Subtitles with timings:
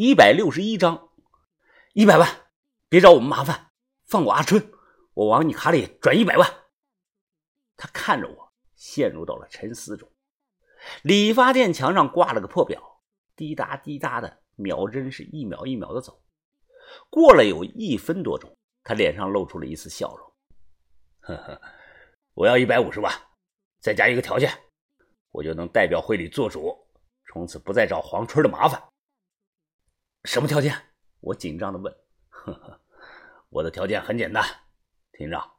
[0.00, 1.10] 一百六十一张，
[1.92, 2.52] 一百万，
[2.88, 3.72] 别找我们麻烦，
[4.04, 4.70] 放过阿春，
[5.12, 6.48] 我往你卡里转一百万。
[7.76, 10.08] 他看着我，陷入到了沉思中。
[11.02, 12.80] 理发店墙上挂了个破表，
[13.34, 16.22] 滴答滴答的秒针是一秒一秒的走。
[17.10, 20.32] 过了有一分多钟，他脸上露出了一丝笑容。
[21.22, 21.60] 呵呵，
[22.34, 23.12] 我要一百五十万，
[23.80, 24.48] 再加一个条件，
[25.32, 26.86] 我就能代表会里做主，
[27.32, 28.80] 从此不再找黄春的麻烦。
[30.28, 30.76] 什么条件？
[31.20, 31.90] 我紧张的问。
[32.28, 32.78] 呵呵，
[33.48, 34.44] 我的条件很简单，
[35.12, 35.52] 厅长，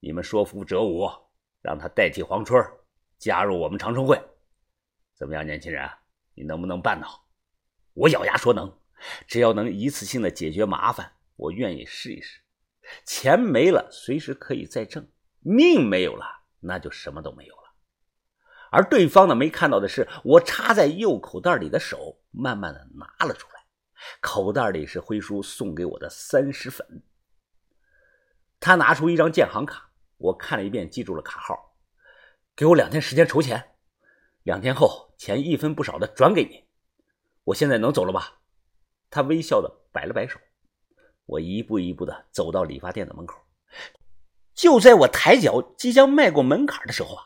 [0.00, 1.08] 你们说服哲武，
[1.62, 2.60] 让他代替黄春
[3.18, 4.20] 加入我们长春会，
[5.14, 5.88] 怎么样，年轻人，
[6.34, 7.24] 你能不能办到？
[7.94, 8.76] 我咬牙说能，
[9.28, 12.40] 只要能一次性的解决麻烦，我愿意试一试。
[13.06, 15.04] 钱没了，随时可以再挣；
[15.38, 16.26] 命没有了，
[16.58, 17.62] 那就什么都没有了。
[18.72, 23.59] 而对方呢，没看到的是，我插在右口袋里的手慢慢的拿了出来。
[24.20, 27.02] 口袋里是辉叔送给我的三十粉。
[28.58, 31.76] 他拿出一张建行卡，我看了一遍，记住了卡号。
[32.54, 33.76] 给我两天时间筹钱，
[34.42, 36.64] 两天后钱一分不少的转给你。
[37.44, 38.40] 我现在能走了吧？
[39.08, 40.38] 他微笑的摆了摆手。
[41.24, 43.40] 我一步一步的走到理发店的门口。
[44.52, 47.24] 就在我抬脚即将迈过门槛的时候啊，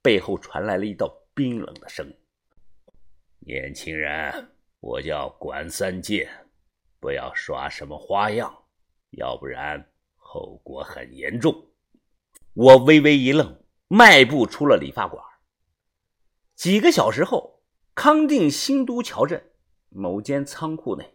[0.00, 2.16] 背后传来了一道冰冷的声音
[3.46, 6.26] ：“年轻人。”我叫管三界，
[6.98, 8.64] 不要耍什么花样，
[9.10, 11.70] 要不然后果很严重。
[12.54, 15.22] 我微微一愣，迈步出了理发馆。
[16.56, 17.62] 几个小时后，
[17.94, 19.52] 康定新都桥镇
[19.90, 21.14] 某间仓库内，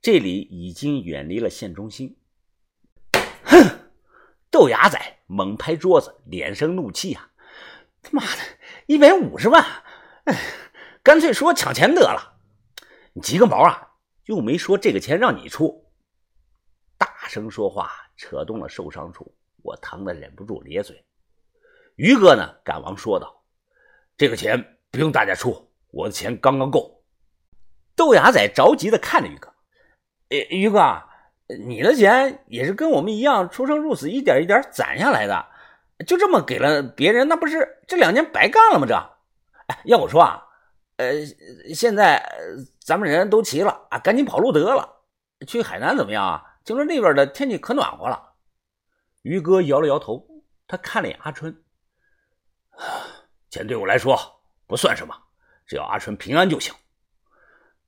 [0.00, 2.16] 这里已经远离了县中心。
[3.42, 3.90] 哼！
[4.48, 7.32] 豆芽仔猛拍桌子，脸生怒气啊！
[8.00, 8.42] 他妈的，
[8.86, 9.64] 一百五十万！
[10.24, 10.40] 哎，
[11.02, 12.35] 干脆说抢钱得了。
[13.16, 13.88] 你急个毛啊！
[14.26, 15.90] 又没说这个钱让你出。
[16.98, 21.02] 大声说话扯动了受伤处，我疼得忍不住咧嘴。
[21.94, 23.42] 于哥呢，赶忙说道
[24.18, 27.02] ：“这个钱不用大家出，我的钱刚刚够。”
[27.96, 29.48] 豆芽仔着急的看着于哥
[30.28, 31.02] ：“哎，于哥，
[31.66, 35.46] 你的钱也是跟我们一样出生入死，一点一点攒下来的，
[36.06, 38.84] 就这么给了别人，那不是这两年白干了吗？
[38.86, 38.94] 这……
[39.68, 40.42] 哎，要我说啊。”
[40.96, 41.26] 呃，
[41.74, 42.26] 现在
[42.80, 45.04] 咱们人都齐了啊，赶紧跑路得了。
[45.46, 46.42] 去海南怎么样啊？
[46.64, 48.34] 听说那边的天气可暖和了。
[49.22, 50.26] 于哥摇了摇头，
[50.66, 51.62] 他看了眼阿春，
[53.50, 54.18] 钱对我来说
[54.66, 55.14] 不算什么，
[55.66, 56.74] 只要阿春平安就行。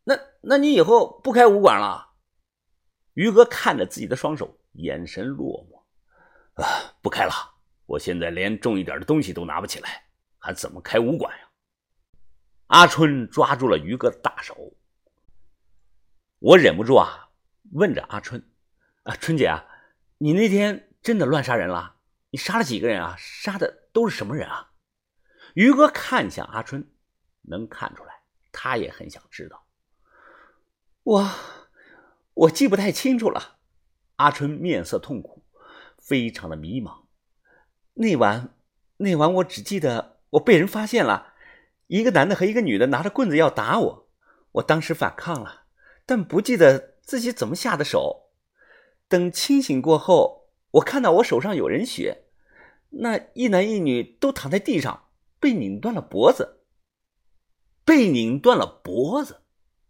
[0.05, 2.07] 那那你以后不开武馆了？
[3.15, 6.63] 于哥看着自己的双手，眼神落寞。
[6.63, 7.33] 啊，不开了。
[7.87, 10.05] 我现在连重一点的东西都拿不起来，
[10.39, 11.48] 还怎么开武馆呀？
[12.69, 14.75] 阿春抓住了于哥的大手，
[16.39, 17.31] 我忍不住啊，
[17.73, 18.47] 问着阿春
[19.05, 19.65] ：“啊，春姐啊，
[20.19, 21.97] 你那天真的乱杀人了？
[22.31, 23.17] 你杀了几个人啊？
[23.19, 24.71] 杀的都是什么人啊？”
[25.57, 26.87] 于哥看向阿春，
[27.41, 28.21] 能看出来，
[28.53, 29.65] 他也很想知道。
[31.05, 31.31] 我
[32.35, 33.57] 我记不太清楚了。
[34.17, 35.43] 阿春面色痛苦，
[35.97, 37.07] 非常的迷茫。
[37.95, 38.55] 那晚
[38.99, 41.28] 那晚，我只记得我被人发现了。
[41.89, 44.09] 一个男的和一个女的拿着棍子要打我，
[44.53, 45.65] 我当时反抗了，
[46.05, 48.31] 但不记得自己怎么下的手。
[49.09, 52.25] 等清醒过后，我看到我手上有人血，
[52.91, 55.09] 那一男一女都躺在地上，
[55.41, 56.61] 被拧断了脖子。
[57.87, 59.41] 被拧断了脖子，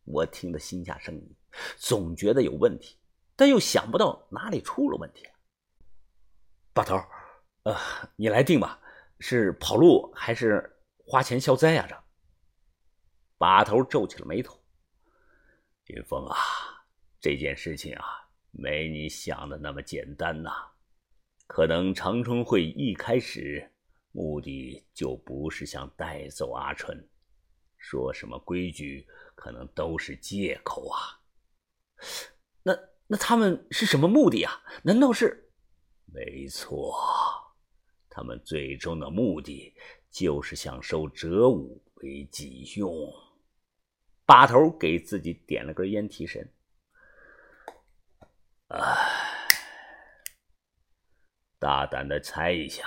[0.04, 1.36] 我听得心下生疑，
[1.76, 2.96] 总觉得有问题，
[3.34, 5.26] 但又想不到哪里出了问题。
[6.72, 6.94] 把头，
[7.64, 7.76] 呃，
[8.14, 8.78] 你来定吧，
[9.18, 10.76] 是跑路还是？
[11.10, 11.86] 花钱消灾呀！
[11.88, 11.96] 这
[13.38, 14.62] 把头皱起了眉头。
[15.86, 16.36] 云峰啊，
[17.18, 18.04] 这件事情啊，
[18.50, 20.50] 没你想的那么简单呐。
[21.46, 23.72] 可能长春会一开始
[24.12, 27.08] 目的就不是想带走阿春，
[27.78, 31.24] 说什么规矩，可能都是借口啊。
[32.62, 34.60] 那那他们是什么目的啊？
[34.82, 35.50] 难道是？
[36.04, 36.94] 没错，
[38.10, 39.74] 他们最终的目的。
[40.10, 42.90] 就是想收哲武为己用。
[44.26, 46.52] 把头给自己点了根烟提神。
[48.68, 48.80] 唉，
[51.58, 52.86] 大胆的猜一下，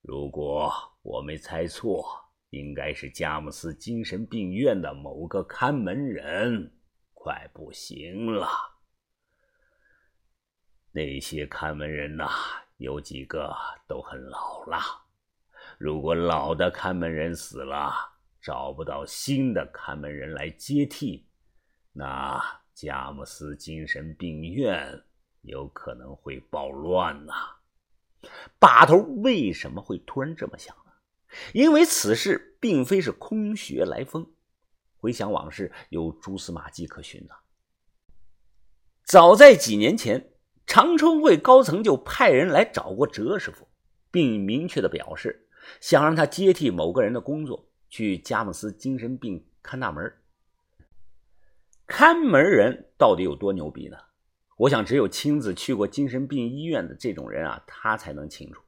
[0.00, 0.72] 如果
[1.02, 2.04] 我没猜错，
[2.50, 6.76] 应该是佳木斯精神病院的某个看门人，
[7.14, 8.48] 快不行了。
[10.90, 12.28] 那些看门人呐，
[12.78, 13.54] 有几个
[13.86, 14.78] 都很老了。
[15.80, 17.90] 如果老的看门人死了，
[18.38, 21.26] 找不到新的看门人来接替，
[21.94, 22.38] 那
[22.74, 25.02] 佳木斯精神病院
[25.40, 27.32] 有可能会暴乱呐。
[28.58, 30.92] 把头为什么会突然这么想呢？
[31.54, 34.30] 因为此事并非是空穴来风。
[34.98, 37.34] 回想往事，有蛛丝马迹可循呐。
[39.02, 40.34] 早在几年前，
[40.66, 43.66] 长春会高层就派人来找过哲师傅，
[44.10, 45.46] 并明确的表示
[45.78, 50.12] 想让他接替某个人的工作，去佳木斯精神病看大门。
[51.86, 53.96] 看门人到底有多牛逼呢？
[54.56, 58.62] 我想，只有亲自去过精神病医院的这种人啊，他才能清楚。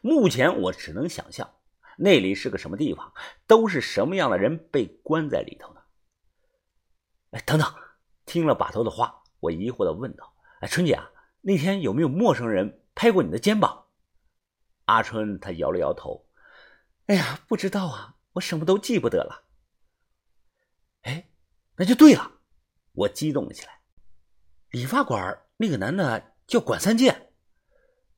[0.00, 1.50] 目前我只能想象，
[1.96, 3.12] 那里是个什么地方，
[3.46, 5.80] 都是什么样的人被关在里头呢？
[7.30, 7.66] 哎，等等，
[8.26, 9.22] 听了把头的话。
[9.40, 11.10] 我疑惑的问道：“哎，春姐啊，
[11.42, 13.84] 那天有没有陌生人拍过你的肩膀？”
[14.86, 16.23] 阿春他摇了摇头
[17.06, 19.44] ：“哎呀，不知道啊，我什么都记不得了。”
[21.02, 21.28] 哎，
[21.76, 22.40] 那就对了，
[22.92, 23.80] 我激动了起来。
[24.70, 27.32] 理发馆那个男的叫管三剑，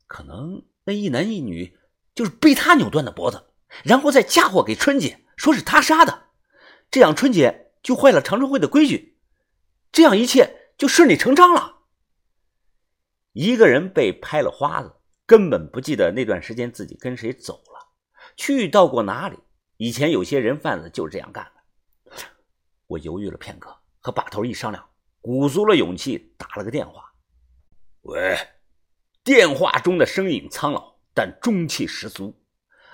[0.06, 1.78] 可能那一男一女
[2.14, 3.52] 就是被他扭断的脖子，
[3.84, 6.28] 然后再嫁祸给春姐，说是他杀的，
[6.90, 9.18] 这样春姐就坏了长春会的规矩，
[9.90, 10.64] 这样一切。
[10.76, 11.84] 就顺理成章了。
[13.32, 14.94] 一个人被拍了花子，
[15.24, 17.75] 根本不记得那段时间自己跟谁走了，
[18.36, 19.38] 去到过哪里。
[19.78, 22.12] 以前有些人贩子就是这样干的。
[22.86, 24.88] 我犹豫了片刻，和把头一商量，
[25.20, 27.12] 鼓足了勇气打了个电话。
[28.02, 28.38] 喂，
[29.24, 32.40] 电话中的声音苍老，但中气十足。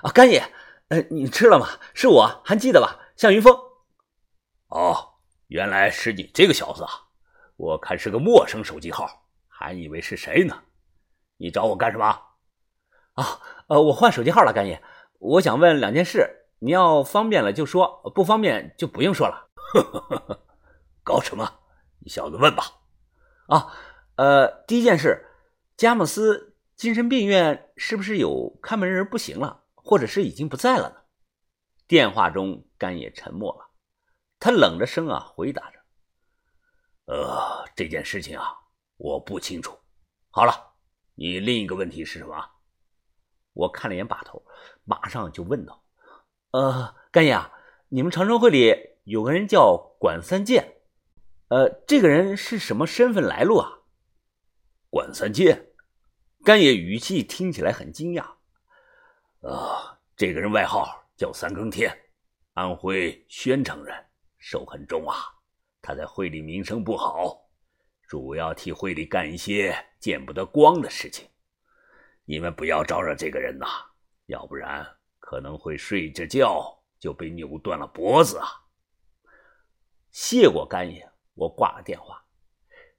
[0.03, 0.43] 啊，干爷，
[0.89, 1.69] 呃，你吃了吗？
[1.95, 2.99] 是我，还记得吧？
[3.17, 3.55] 向云峰。
[4.69, 4.97] 哦，
[5.49, 6.91] 原来是你这个小子啊。
[7.57, 10.63] 我看是个陌生手机号，还以为是谁呢？
[11.37, 12.07] 你找我干什么？
[13.13, 14.83] 啊，呃，我换手机号了，干爷，
[15.25, 19.49] 我想问两件事，你要方便了就说，不方便就不用说了。
[21.05, 21.61] 搞什么？
[22.01, 22.65] 你小子问吧。
[23.47, 23.73] 啊，
[24.17, 25.25] 呃，第一件事，
[25.77, 30.97] 佳木斯精神病院是不是有看门人不行了，或者是已经不在了呢？
[31.87, 33.71] 电话中，干也沉默了，
[34.41, 35.79] 他冷着声啊回答着。
[37.05, 38.59] 呃，这件事情啊，
[38.97, 39.79] 我不清楚。
[40.31, 40.53] 好了，
[41.15, 42.45] 你另一个问题是什么？
[43.53, 44.43] 我看了眼把头，
[44.85, 45.83] 马上就问道
[46.53, 47.39] ：“呃，干爷，
[47.89, 50.77] 你们长春会里有个人叫管三剑，
[51.49, 53.81] 呃，这个人是什么身份来路啊？”
[54.91, 55.69] 管三剑，
[56.45, 58.23] 干爷语气听起来很惊讶。
[59.43, 61.97] 啊，这个人外号叫三更天，
[62.55, 63.95] 安徽宣城人，
[64.39, 65.17] 手很重啊。
[65.81, 67.51] 他在会里名声不好，
[68.07, 71.29] 主要替会里干一些见不得光的事情。
[72.25, 73.67] 你们不要招惹这个人呐，
[74.27, 74.87] 要不然
[75.19, 78.47] 可能会睡着觉就被扭断了脖子啊！
[80.11, 82.25] 谢过干爷，我挂了电话。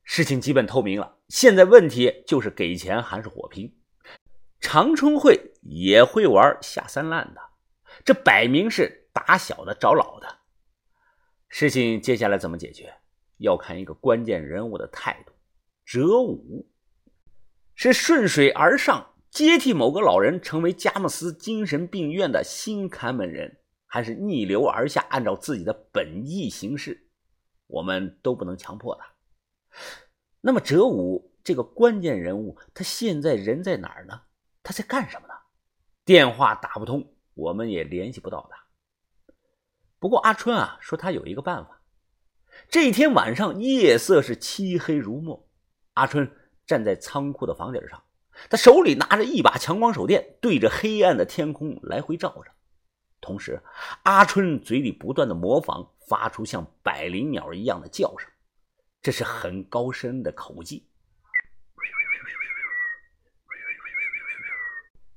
[0.03, 3.73] 事情基本透明了，现在问题就是给钱还是火拼。
[4.59, 7.41] 长春会也会玩下三滥的，
[8.03, 10.39] 这摆明是打小的找老的。
[11.47, 12.93] 事情接下来怎么解决，
[13.37, 15.33] 要看一个关键人物的态度。
[15.85, 16.67] 哲武
[17.75, 23.57] 是顺水而上接替某个老人成为佳木斯精神病院的新看门人，
[23.87, 27.07] 还是逆流而下按照自己的本意行事，
[27.65, 29.07] 我们都不能强迫他。
[30.39, 34.21] 那么哲武这个关键人物，他现在人在哪儿呢？
[34.61, 35.33] 他在干什么呢？
[36.05, 39.33] 电话打不通，我们也联系不到他。
[39.97, 41.81] 不过阿春啊说他有一个办法。
[42.69, 45.49] 这天晚上夜色是漆黑如墨，
[45.93, 46.31] 阿春
[46.67, 48.03] 站在仓库的房顶上，
[48.49, 52.51] 他手里拿着一把强光手电，对着黑暗的天空来回照着。
[53.21, 53.61] 同时，
[54.03, 58.29] 阿春嘴里不断的模仿，发出像百灵鸟一样的叫声，
[59.01, 60.87] 这是很高深的口技。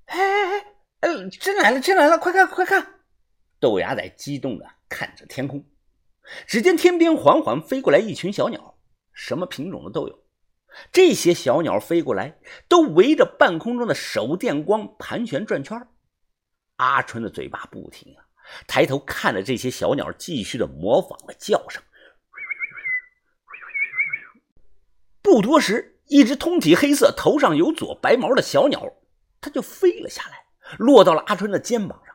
[0.06, 0.64] 哎哎哎
[1.00, 2.18] 哎，真来了，真来了！
[2.18, 3.00] 快看，快看！
[3.58, 4.76] 豆芽仔激动的。
[4.88, 5.64] 看着天空，
[6.46, 8.78] 只见天边缓缓飞过来一群小鸟，
[9.12, 10.25] 什么品种的都有。
[10.92, 15.88] 这些小鸟飞过来，都围着半空中的手电光盘旋转圈。
[16.76, 18.25] 阿春的嘴巴不停啊，
[18.66, 21.83] 抬头看着这些小鸟，继续的模仿着叫声。
[25.23, 28.92] 不多时，一只通体黑色、头上有撮白毛的小鸟，
[29.40, 30.47] 它就飞了下来，
[30.78, 32.14] 落到了阿春的肩膀上。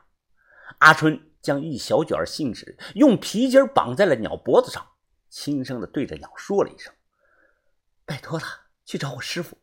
[0.78, 1.28] 阿春。
[1.42, 4.86] 将一小卷信纸用皮筋绑在了鸟脖子上，
[5.28, 6.94] 轻声的对着鸟说了一声
[8.12, 8.44] ：“拜托了，
[8.84, 9.56] 去找我师傅。”